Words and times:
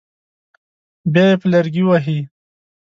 بیا 1.13 1.23
یې 1.29 1.39
په 1.41 1.47
لرګي 1.53 1.83
وهي. 1.85 2.19